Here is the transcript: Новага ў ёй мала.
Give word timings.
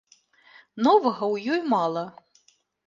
Новага 0.87 1.23
ў 1.33 1.57
ёй 1.57 1.61
мала. 1.77 2.05